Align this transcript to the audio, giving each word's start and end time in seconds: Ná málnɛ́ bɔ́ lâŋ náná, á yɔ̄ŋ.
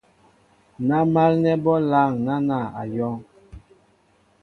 Ná 0.87 0.97
málnɛ́ 1.13 1.55
bɔ́ 1.63 1.77
lâŋ 1.91 2.09
náná, 2.25 2.59
á 2.79 2.83
yɔ̄ŋ. 2.95 3.15